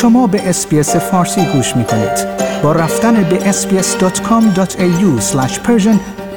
[0.00, 2.26] شما به اسپیس فارسی گوش می کنید.
[2.62, 5.20] با رفتن به sbs.com.au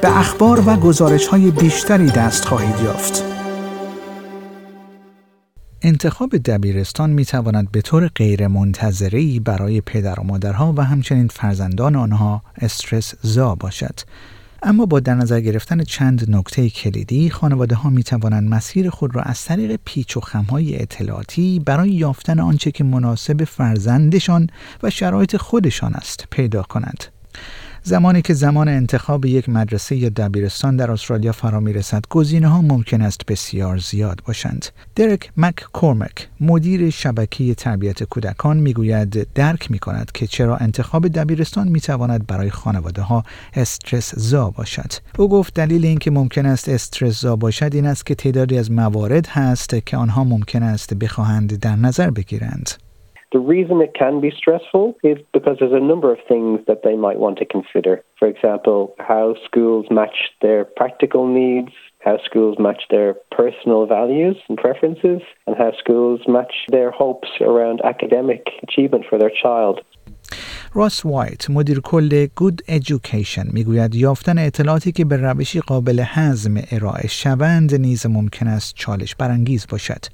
[0.01, 3.23] به اخبار و گزارش های بیشتری دست خواهید یافت.
[5.81, 8.47] انتخاب دبیرستان می تواند به طور غیر
[9.39, 14.00] برای پدر و مادرها و همچنین فرزندان آنها استرس زا باشد.
[14.66, 19.21] اما با در نظر گرفتن چند نکته کلیدی خانواده ها می توانند مسیر خود را
[19.21, 24.50] از طریق پیچ و خمهای اطلاعاتی برای یافتن آنچه که مناسب فرزندشان
[24.84, 27.04] و شرایط خودشان است پیدا کنند.
[27.86, 32.61] زمانی که زمان انتخاب یک مدرسه یا دبیرستان در استرالیا فرا می رسد گزینه ها
[32.61, 34.66] ممکن است بسیار زیاد باشند.
[34.95, 41.67] درک مک کورمک مدیر شبکه تربیت کودکان می‌گوید درک می کند که چرا انتخاب دبیرستان
[41.67, 44.94] می تواند برای خانواده ها استرس زا باشد.
[45.17, 49.28] او گفت دلیل اینکه ممکن است استرس زا باشد این است که تعدادی از موارد
[49.28, 52.70] هست که آنها ممکن است بخواهند در نظر بگیرند.
[53.34, 56.95] The reason it can be stressful is because there's a number of things that they
[56.95, 58.03] might want to consider.
[58.20, 64.58] For example, how schools match their practical needs, how schools match their personal values and
[64.58, 69.81] preferences, and how schools match their hopes around academic achievement for their child.
[70.76, 77.08] راس وایت مدیر کل گود ایژوکیشن می‌گوید یافتن اطلاعاتی که به روشی قابل هضم ارائه
[77.08, 80.06] شوند نیز ممکن است چالش برانگیز باشد.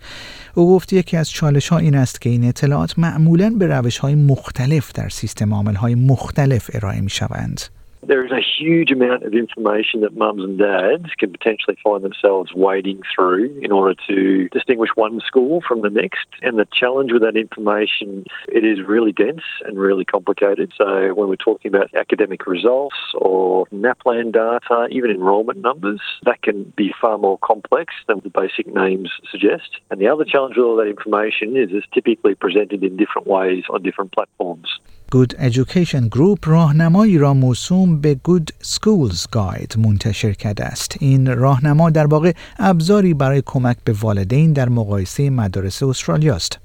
[0.56, 4.16] او گفت یکی از چالش ها این است که این اطلاعات معمولا به روش های
[4.16, 7.62] مختلف در سیستم عامل های مختلف ارائه می شوند
[8.02, 12.54] There is a huge amount of information that mums and dads can potentially find themselves
[12.54, 16.26] wading through in order to distinguish one school from the next.
[16.42, 20.72] And the challenge with that information, it is really dense and really complicated.
[20.78, 26.74] So when we're talking about academic results or NAPLAN data, even enrolment numbers, that can
[26.78, 29.82] be far more complex than the basic names suggest.
[29.92, 33.66] And the other challenge with all that information is it's typically presented in different ways
[33.70, 34.80] on different platforms.
[35.16, 40.96] Good Education Group راهنمایی را موسوم به Good Schools Guide منتشر کرده است.
[41.00, 46.60] این راهنما در واقع ابزاری برای کمک به والدین در مقایسه مدارس استرالیا است.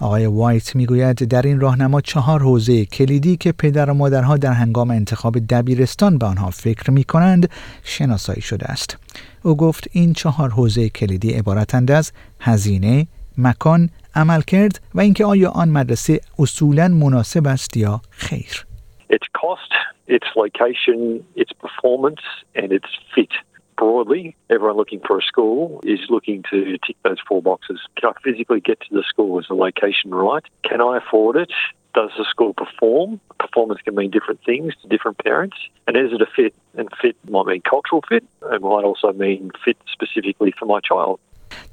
[0.00, 4.90] آقای وایت می‌گوید در این راهنما چهار حوزه کلیدی که پدر و مادرها در هنگام
[4.90, 7.50] انتخاب دبیرستان به آنها فکر می کنند
[7.84, 8.96] شناسایی شده است.
[9.42, 13.06] او گفت این چهار حوزه کلیدی عبارتند از هزینه،
[13.37, 18.65] مکان، عمل کرد و اینکه آیا آن مدرسه اصولا مناسب است یا خیر
[19.09, 19.71] Its cost,
[20.07, 20.99] its location,
[21.35, 22.23] its performance
[22.55, 23.33] and its fit.
[23.81, 27.79] Broadly, everyone looking for a school is looking to tick those four boxes.
[27.97, 29.31] Can I physically get to the school?
[29.41, 30.45] Is the location right?
[30.69, 31.51] Can I afford it?
[31.93, 33.19] Does the school perform?
[33.45, 35.57] Performance can mean different things to different parents.
[35.87, 36.53] And is it a fit?
[36.77, 38.23] And fit might mean cultural fit.
[38.55, 41.19] It might also mean fit specifically for my child.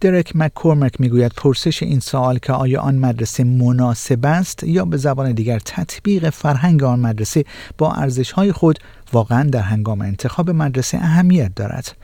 [0.01, 5.31] درک مکورمک می‌گوید پرسش این سوال که آیا آن مدرسه مناسب است یا به زبان
[5.31, 7.45] دیگر تطبیق فرهنگ آن مدرسه
[7.77, 8.79] با ارزش های خود
[9.13, 11.95] واقعا در هنگام انتخاب مدرسه اهمیت دارد؟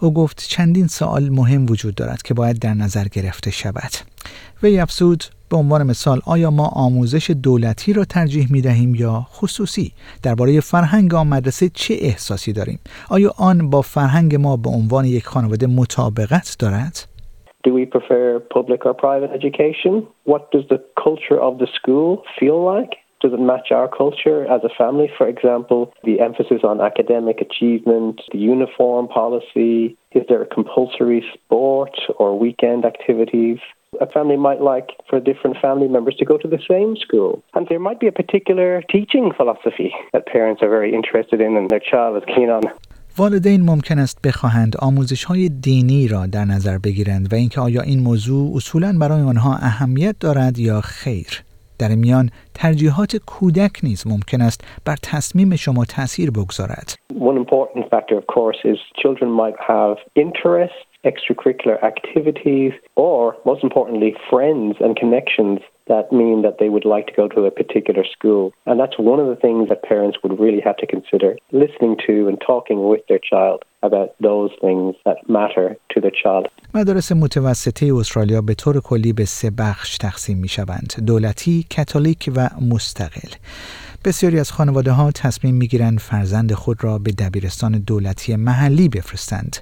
[0.00, 3.92] او گفت چندین سوال مهم وجود دارد که باید در نظر گرفته شود.
[4.62, 9.92] وی افزود به عنوان مثال آیا ما آموزش دولتی را ترجیح می دهیم یا خصوصی؟
[10.22, 12.78] درباره فرهنگ آن مدرسه چه احساسی داریم؟
[13.08, 17.06] آیا آن با فرهنگ ما به عنوان یک خانواده مطابقت دارد؟
[17.64, 20.06] Do we prefer public or private education?
[20.24, 22.96] What does the culture of the school feel like?
[23.20, 25.08] Does it match our culture as a family?
[25.16, 31.96] For example, the emphasis on academic achievement, the uniform policy, is there a compulsory sport
[32.18, 33.58] or weekend activities?
[34.00, 37.44] A family might like for different family members to go to the same school.
[37.54, 41.70] And there might be a particular teaching philosophy that parents are very interested in and
[41.70, 42.62] their child is keen on.
[43.18, 48.00] والدین ممکن است بخواهند آموزش های دینی را در نظر بگیرند و اینکه آیا این
[48.02, 51.44] موضوع اصولا برای آنها اهمیت دارد یا خیر.
[51.78, 56.94] در میان ترجیحات کودک نیز ممکن است بر تصمیم شما تاثیر بگذارد.
[57.14, 64.14] One important factor of course is children might have interest extracurricular activities, or most importantly,
[64.30, 68.52] friends and connections that mean that they would like to go to a particular school.
[68.66, 71.30] And that's one of the things that parents would really have to consider
[71.62, 73.58] listening to and talking with their child
[73.88, 76.48] about those things that matter to the child.
[76.74, 80.92] مدارس متوسطه استرالیا به طور کلی به سه بخش تقسیم می شوند.
[81.06, 83.30] دولتی، کاتولیک و مستقل.
[84.04, 89.56] بسیاری از خانواده ها تصمیم می گیرند فرزند خود را به دبیرستان دولتی محلی بفرستند.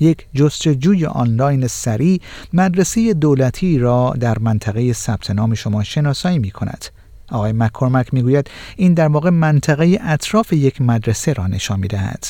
[0.00, 2.18] یک جستجوی آنلاین سریع
[2.52, 6.84] مدرسه دولتی را در منطقه ثبت نام شما شناسایی می کند.
[7.32, 12.24] آقای مکورمک می گوید این در واقع منطقه اطراف یک مدرسه را نشان می دهد.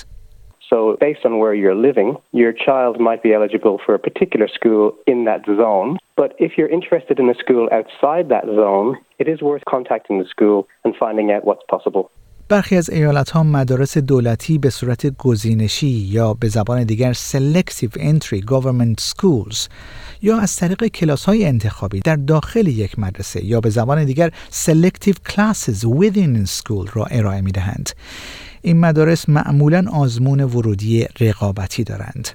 [0.70, 4.94] So, based on where you're living, your child might be eligible for a particular school
[5.06, 5.98] in that zone.
[6.16, 10.28] But if you're interested in a school outside that zone, it is worth contacting the
[10.34, 12.10] school and finding out what's possible.
[12.48, 18.40] برخی از ایالت ها مدارس دولتی به صورت گزینشی یا به زبان دیگر Selective Entry
[18.50, 19.68] Government Schools
[20.22, 25.32] یا از طریق کلاس های انتخابی در داخل یک مدرسه یا به زبان دیگر Selective
[25.32, 27.90] Classes Within School را ارائه می دهند.
[28.62, 32.28] این مدارس معمولا آزمون ورودی رقابتی دارند.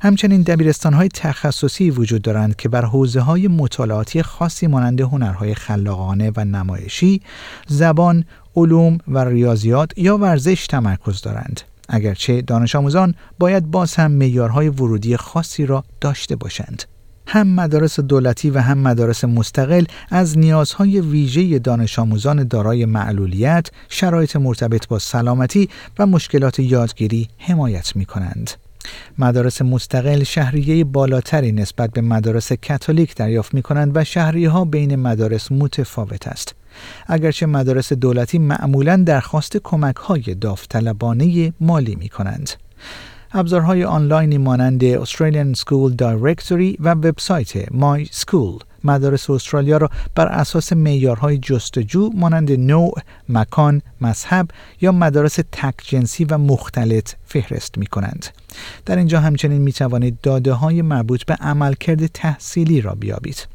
[0.00, 6.32] همچنین دبیرستان های تخصصی وجود دارند که بر حوزه های مطالعاتی خاصی مانند هنرهای خلاقانه
[6.36, 7.20] و نمایشی،
[7.68, 8.24] زبان،
[8.56, 11.60] علوم و ریاضیات یا ورزش تمرکز دارند.
[11.88, 16.82] اگرچه دانش آموزان باید باز هم معیارهای ورودی خاصی را داشته باشند.
[17.26, 24.36] هم مدارس دولتی و هم مدارس مستقل از نیازهای ویژه دانش آموزان دارای معلولیت، شرایط
[24.36, 25.68] مرتبط با سلامتی
[25.98, 28.50] و مشکلات یادگیری حمایت می کنند.
[29.18, 34.96] مدارس مستقل شهریه بالاتری نسبت به مدارس کاتولیک دریافت می کنند و شهریه ها بین
[34.96, 36.54] مدارس متفاوت است.
[37.06, 42.50] اگرچه مدارس دولتی معمولا درخواست کمک های داوطلبانه مالی می کنند.
[43.34, 50.72] ابزارهای آنلاینی مانند Australian School Directory و وبسایت My School مدارس استرالیا را بر اساس
[50.72, 52.94] معیارهای جستجو مانند نوع،
[53.28, 54.48] مکان، مذهب
[54.80, 58.26] یا مدارس تک جنسی و مختلط فهرست می کنند.
[58.86, 63.46] در اینجا همچنین می توانید داده های مربوط به عملکرد تحصیلی را بیابید.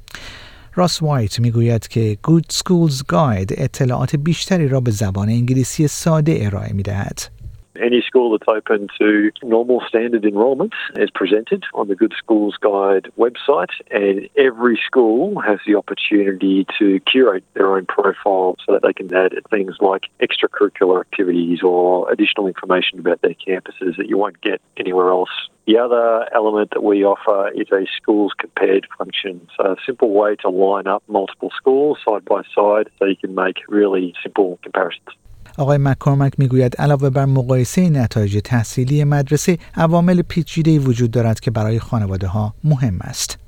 [0.76, 6.74] راس وایت می‌گوید که Good Schools Guide اطلاعات بیشتری را به زبان انگلیسی ساده ارائه
[6.74, 7.37] می دهد.
[7.82, 13.12] Any school that's open to normal standard enrolment is presented on the Good Schools Guide
[13.18, 18.94] website, and every school has the opportunity to curate their own profile so that they
[18.94, 24.42] can add things like extracurricular activities or additional information about their campuses that you won't
[24.42, 25.30] get anywhere else.
[25.68, 29.48] The other element that we offer is a schools compared function.
[29.58, 33.36] So, a simple way to line up multiple schools side by side so you can
[33.36, 35.10] make really simple comparisons.
[35.58, 41.80] آقای مکارمک می‌گوید علاوه بر مقایسه نتایج تحصیلی مدرسه عوامل پیچیده‌ای وجود دارد که برای
[41.80, 43.40] خانواده ها مهم است.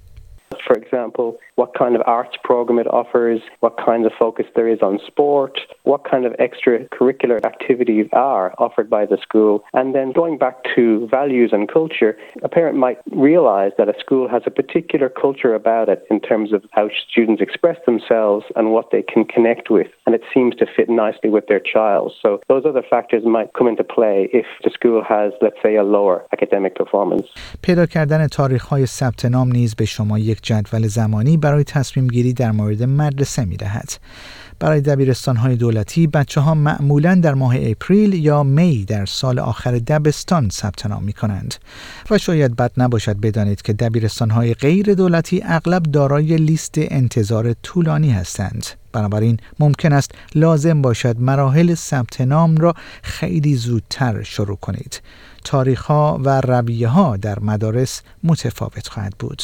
[0.52, 4.81] For example, what kind of arts program it offers, what kind of focus there is
[4.81, 9.63] on sport, what kind of extracurricular activities are offered by the school.
[9.75, 14.29] And then going back to values and culture, a parent might realize that a school
[14.29, 18.91] has a particular culture about it in terms of how students express themselves and what
[18.91, 19.89] they can connect with.
[20.07, 22.13] And it seems to fit nicely with their child.
[22.23, 25.83] So those other factors might come into play if the school has, let's say, a
[25.83, 27.27] lower academic performance.
[27.63, 32.34] پیدا کردن تاریخ های ثبت نام نیز به شما یک جدول زمانی برای تصمیم گیری
[32.34, 33.92] در مورد مدرسه می دهد.
[34.60, 39.72] برای دبیرستان های دولتی بچه ها معمولا در ماه اپریل یا می در سال آخر
[39.72, 41.56] دبستان ثبت نام می کنند
[42.12, 48.12] و شاید بد نباشد بدانید که دبیرستان های غیر دولتی اغلب دارای لیست انتظار طولانی
[48.12, 48.66] هستند.
[48.92, 52.74] بنابراین ممکن است لازم باشد مراحل ثبت نام را
[53.04, 55.02] خیلی زودتر شروع کنید.
[55.44, 59.44] تاریخ ها و رویه ها در مدارس متفاوت خواهد بود.